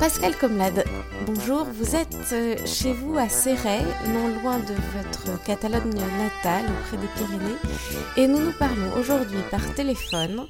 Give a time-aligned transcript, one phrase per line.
[0.00, 0.84] Pascal Comlade,
[1.26, 3.82] bonjour, vous êtes euh, chez vous à Serray,
[4.12, 7.56] non loin de votre Catalogne natale, auprès des Pyrénées,
[8.16, 10.46] et nous nous parlons aujourd'hui par téléphone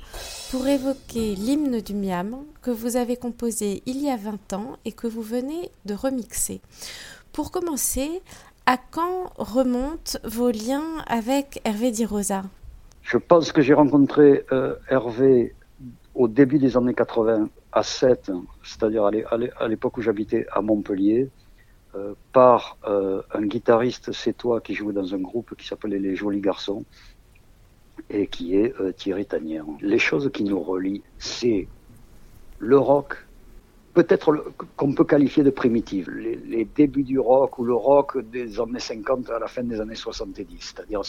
[0.51, 4.92] pour évoquer l'hymne du Miam que vous avez composé il y a 20 ans et
[4.92, 6.60] que vous venez de remixer.
[7.32, 8.22] Pour commencer,
[8.66, 12.42] à quand remontent vos liens avec Hervé Di Rosa?
[13.02, 15.54] Je pense que j'ai rencontré euh, Hervé
[16.17, 18.33] au début des années 80 à 7,
[18.65, 21.29] c'est-à-dire à l'époque où j'habitais à Montpellier,
[21.95, 26.41] euh, par euh, un guitariste toi qui jouait dans un groupe qui s'appelait Les Jolis
[26.41, 26.84] Garçons
[28.10, 29.65] et qui est euh, Thierry Tanière.
[29.80, 31.69] Les choses qui nous relient, c'est
[32.59, 33.27] le rock,
[33.96, 38.78] peut-être qu'on peut qualifier de primitif, les, débuts du rock ou le rock des années
[38.78, 41.00] 50 à la fin des années 70, c'est-à-dire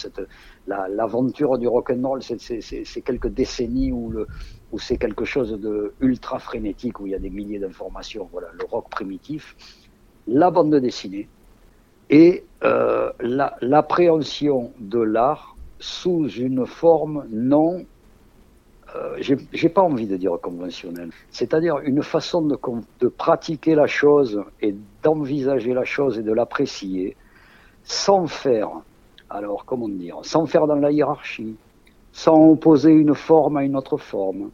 [0.66, 4.14] l'aventure du rock and roll, c'est quelques décennies où
[4.72, 8.28] où c'est quelque chose de ultra frénétique, où il y a des milliers d'informations.
[8.32, 9.56] Voilà, le rock primitif,
[10.26, 11.28] la bande dessinée
[12.10, 13.12] et euh,
[13.60, 17.84] l'appréhension de l'art sous une forme non,
[19.20, 22.58] j'ai pas envie de dire conventionnelle, c'est-à-dire une façon de,
[23.00, 27.16] de pratiquer la chose et d'envisager la chose et de l'apprécier
[27.84, 28.70] sans faire,
[29.30, 31.56] alors comment dire, sans faire dans la hiérarchie,
[32.12, 34.50] sans opposer une forme à une autre forme,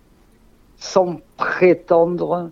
[0.76, 2.50] sans prétendre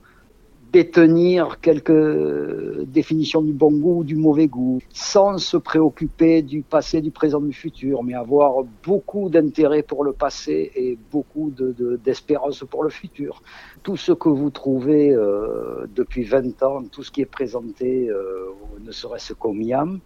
[0.72, 7.02] détenir quelques définitions du bon goût ou du mauvais goût, sans se préoccuper du passé,
[7.02, 11.52] du présent, du futur, mais avoir beaucoup d'intérêt pour le passé et beaucoup
[12.02, 13.42] d'espérance de, pour le futur.
[13.82, 18.46] Tout ce que vous trouvez euh, depuis 20 ans, tout ce qui est présenté, euh,
[18.82, 20.00] ne serait-ce qu'au Miam,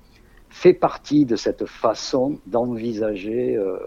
[0.49, 3.79] fait partie de cette façon d'envisager euh,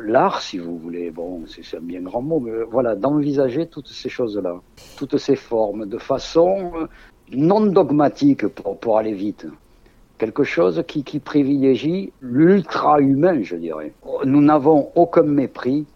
[0.00, 4.08] l'art, si vous voulez, bon, c'est un bien grand mot, mais voilà, d'envisager toutes ces
[4.08, 4.60] choses-là,
[4.96, 6.86] toutes ces formes, de façon euh,
[7.32, 9.46] non dogmatique pour, pour aller vite.
[10.18, 13.92] Quelque chose qui, qui privilégie l'ultra-humain, je dirais.
[14.24, 15.86] Nous n'avons aucun mépris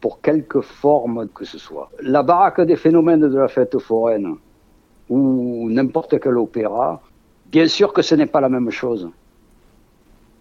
[0.00, 1.90] pour quelque forme que ce soit.
[2.00, 4.36] La baraque des phénomènes de la fête foraine
[5.10, 7.02] ou n'importe quel opéra,
[7.50, 9.10] bien sûr que ce n'est pas la même chose.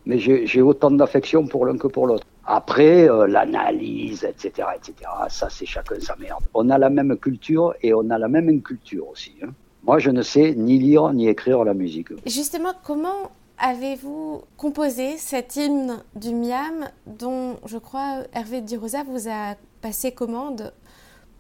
[0.06, 2.26] Mais j'ai autant d'affection pour l'un que pour l'autre.
[2.46, 4.94] Après, euh, l'analyse, etc., etc.,
[5.30, 6.44] ça, c'est chacun sa merde.
[6.56, 9.36] On a la même culture et on a la même inculture aussi.
[9.44, 9.50] Hein.
[9.84, 12.10] Moi, je ne sais ni lire ni écrire la musique.
[12.26, 19.30] Justement, comment avez-vous composé cet hymne du Miam dont, je crois, Hervé Di Rosa vous
[19.30, 20.74] a passé commande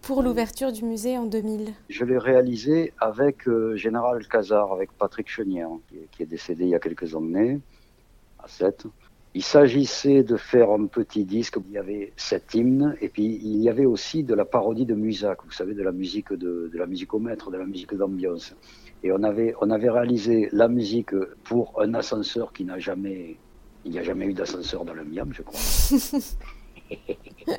[0.01, 5.27] pour l'ouverture du musée en 2000 Je l'ai réalisé avec euh, Général Cazard, avec Patrick
[5.27, 7.59] Chenière, qui, qui, est décédé il y a quelques années,
[8.43, 8.87] à 7.
[9.35, 11.57] Il s'agissait de faire un petit disque.
[11.67, 14.95] Il y avait cet hymne et puis il y avait aussi de la parodie de
[14.95, 16.87] Musac, vous savez, de la musique de, de la
[17.19, 18.55] maître, de la musique d'ambiance.
[19.03, 21.13] Et on avait, on avait réalisé la musique
[21.43, 23.37] pour un ascenseur qui n'a jamais,
[23.85, 25.59] il n'y a jamais eu d'ascenseur dans le Miam, je crois.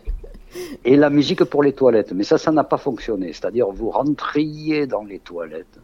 [0.84, 2.12] et la musique pour les toilettes.
[2.12, 3.32] Mais ça, ça n'a pas fonctionné.
[3.32, 5.78] C'est-à-dire, vous rentriez dans les toilettes,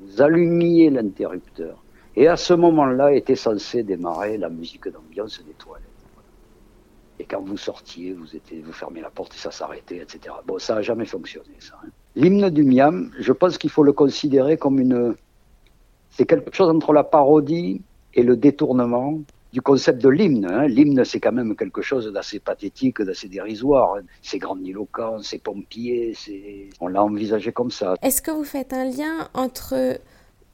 [0.00, 1.82] vous allumiez l'interrupteur
[2.18, 5.86] et à ce moment-là était censé démarrer la musique d'ambiance des toilettes.
[7.20, 10.34] Et quand vous sortiez, vous, étiez, fermiez la porte et ça s'arrêtait, etc.
[10.44, 11.74] Bon, ça n'a jamais fonctionné, ça.
[11.84, 11.90] Hein.
[12.16, 15.14] L'hymne du Miam, je pense qu'il faut le considérer comme une.
[16.10, 17.82] C'est quelque chose entre la parodie
[18.14, 19.20] et le détournement
[19.52, 20.44] du concept de l'hymne.
[20.44, 20.66] Hein.
[20.66, 23.98] L'hymne, c'est quand même quelque chose d'assez pathétique, d'assez dérisoire.
[24.22, 26.16] C'est grandiloquent, c'est pompier,
[26.80, 27.94] on l'a envisagé comme ça.
[28.02, 30.00] Est-ce que vous faites un lien entre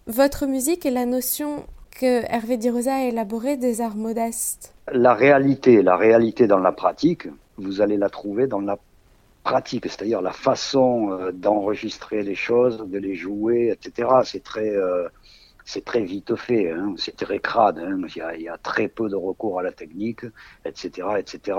[0.06, 5.14] votre musique et la notion que Hervé Di Rosa a élaborée des arts modestes La
[5.14, 8.78] réalité, la réalité dans la pratique, vous allez la trouver dans la
[9.44, 14.08] pratique, c'est-à-dire la façon euh, d'enregistrer les choses, de les jouer, etc.
[14.24, 15.08] C'est très, euh,
[15.64, 16.94] c'est très vite fait, hein.
[16.96, 17.78] c'est très crade.
[17.78, 17.98] Hein.
[18.06, 20.24] il, y a, il, y a, très peu de recours à la technique,
[20.64, 21.58] etc., etc.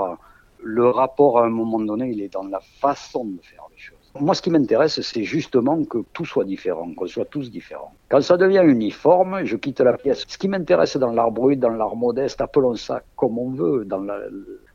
[0.62, 4.05] Le rapport à un moment donné, il est dans la façon de faire les choses.
[4.18, 7.94] Moi, ce qui m'intéresse, c'est justement que tout soit différent, qu'on soit tous différents.
[8.08, 10.24] Quand ça devient uniforme, je quitte la pièce.
[10.26, 13.86] Ce qui m'intéresse dans l'art brut, dans l'art modeste, appelons ça comme on veut.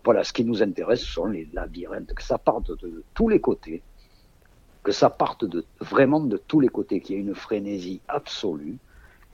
[0.05, 3.41] Voilà, ce qui nous intéresse ce sont les labyrinthes, que ça parte de tous les
[3.41, 3.83] côtés,
[4.83, 5.47] que ça parte
[5.81, 8.77] vraiment de tous les côtés, qu'il y ait une frénésie absolue,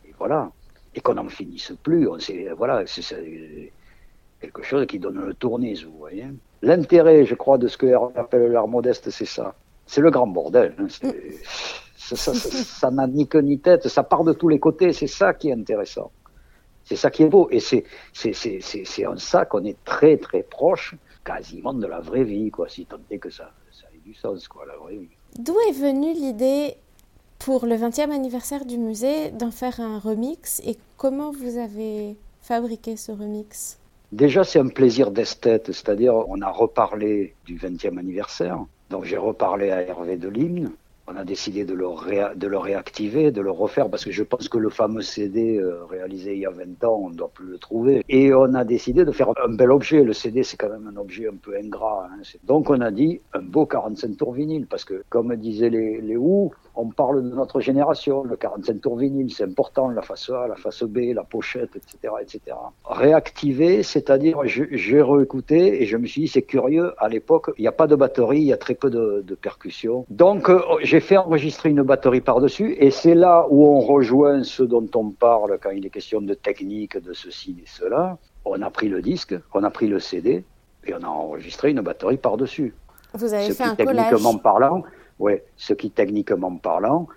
[0.07, 0.53] et voilà,
[0.95, 2.09] et qu'on n'en finisse plus.
[2.57, 3.73] Voilà, c'est
[4.41, 6.27] quelque chose qui donne le tournis, vous voyez.
[6.63, 10.75] L'intérêt, je crois, de ce que appelle l'art modeste, c'est ça c'est le grand bordel.
[10.79, 10.87] Hein.
[11.03, 11.11] Mm.
[11.97, 15.49] Ça n'a ni queue ni tête, ça part de tous les côtés, c'est ça qui
[15.49, 16.13] est intéressant.
[16.85, 17.49] C'est ça qui est beau.
[17.51, 20.95] Et c'est en ça qu'on est très très proche
[21.25, 24.47] quasiment de la vraie vie, quoi, si tant est que ça, ça ait du sens,
[24.47, 25.09] quoi, la vraie vie.
[25.39, 26.77] D'où est venue l'idée
[27.41, 32.97] pour le 20e anniversaire du musée d'en faire un remix et comment vous avez fabriqué
[32.97, 33.81] ce remix?
[34.13, 39.71] Déjà, c'est un plaisir d'esthète, c'est-à-dire on a reparlé du 20e anniversaire, donc j'ai reparlé
[39.71, 40.71] à Hervé de l'hymne,
[41.09, 44.71] on a décidé de le, réactiver, de le refaire, parce que je pense que le
[44.71, 48.05] fameux CD euh, réalisé il y a 20 ans, on ne doit plus le trouver.
[48.09, 50.03] Et on a décidé de faire un bel objet.
[50.03, 52.09] Le CD, c'est quand même un objet un peu ingrat.
[52.11, 52.23] Hein.
[52.45, 56.17] Donc on a dit un beau 45 tours vinyle, parce que comme disaient les, les
[56.77, 60.57] on parle de notre génération, le 45 tours vinyle, c'est important, la face A, la
[60.57, 62.15] face B, la pochette, etc.
[62.21, 62.41] etc.
[62.85, 67.69] Réactiver, c'est-à-dire, j'ai réécouté et je me suis dit, c'est curieux, à l'époque, il n'y
[67.69, 70.05] a pas de batterie, il y a très peu de, de percussions.
[70.11, 74.63] Donc, euh, j'ai fait enregistrer une batterie par-dessus et c'est là où on rejoint ce
[74.63, 78.19] dont on parle quand il est question de technique, de ceci et cela.
[78.45, 80.45] On a pris le disque, on a pris le CD
[80.87, 82.75] et on a enregistré une batterie par-dessus.
[83.15, 84.11] Vous avez fait un collage.
[84.11, 84.83] Techniquement parlant,
[85.19, 87.09] Ouais, ce qui, techniquement parlant,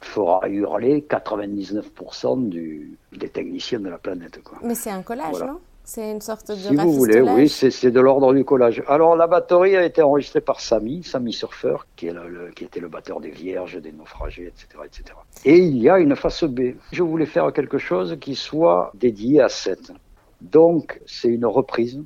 [0.00, 4.42] fera hurler 99% du, des techniciens de la planète.
[4.42, 4.58] Quoi.
[4.62, 5.58] Mais c'est un collage, non?
[5.84, 8.82] C'est une sorte de Si vous voulez, oui, c'est de l'ordre du collage.
[8.88, 12.78] Alors, la batterie a été enregistrée par Samy, Samy Surfer, qui, est le, qui était
[12.78, 15.16] le batteur des Vierges, des Naufragés, etc., etc.
[15.46, 16.74] Et il y a une face B.
[16.92, 19.90] Je voulais faire quelque chose qui soit dédié à cette.
[20.42, 22.02] Donc, c'est une reprise,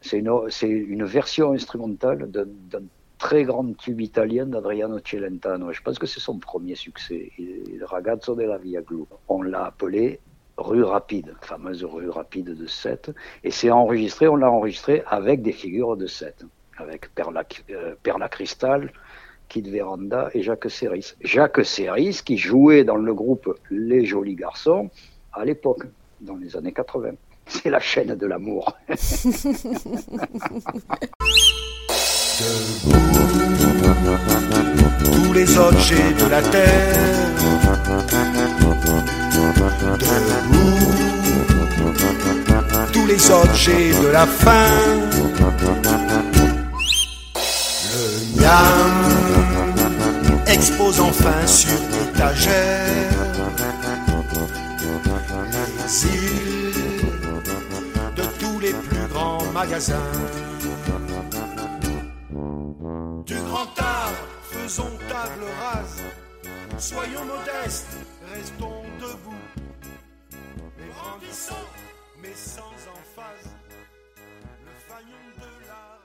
[0.00, 0.30] c'est une,
[0.62, 2.82] une version instrumentale d'un
[3.18, 5.72] très grande tube italienne d'Adriano Celentano.
[5.72, 9.04] Je pense que c'est son premier succès, Il Ragazzo della Via Glu.
[9.28, 10.20] On l'a appelé
[10.56, 13.12] Rue Rapide, fameuse rue rapide de Sète.
[13.44, 16.44] Et c'est enregistré, on l'a enregistré avec des figures de Sète,
[16.76, 18.92] avec Perla, euh, Perla Cristal,
[19.48, 21.14] Kid Veranda et Jacques Serris.
[21.20, 24.90] Jacques Serris qui jouait dans le groupe Les Jolis Garçons
[25.32, 25.84] à l'époque,
[26.20, 27.12] dans les années 80.
[27.46, 28.76] C'est la chaîne de l'amour.
[35.38, 37.32] les objets de la terre.
[40.02, 40.88] Debout,
[42.92, 44.74] tous les objets de la faim.
[47.90, 48.04] Le
[48.40, 48.94] miam
[50.46, 53.18] expose enfin sur l'étagère
[55.80, 56.72] les îles
[58.16, 60.12] de tous les plus grands magasins.
[64.50, 66.02] Faisons table rase.
[66.78, 67.96] Soyons modestes,
[68.32, 69.44] restons debout.
[70.78, 71.66] Mais grandissons,
[72.22, 73.50] mais sans emphase.
[74.64, 75.97] Le faillon de la